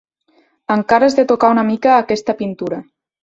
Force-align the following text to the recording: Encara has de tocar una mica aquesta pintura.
Encara 0.75 1.09
has 1.09 1.17
de 1.19 1.25
tocar 1.31 1.51
una 1.55 1.65
mica 1.69 1.93
aquesta 1.97 2.37
pintura. 2.43 2.81